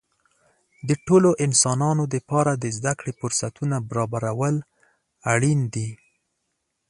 د 0.87 0.89
ټولو 1.05 1.29
انسانانو 1.45 2.03
لپاره 2.13 2.51
د 2.55 2.65
زده 2.77 2.93
کړې 2.99 3.13
فرصتونه 3.19 3.75
برابرول 3.89 4.55
اړین 5.33 5.59
دي. 5.73 5.89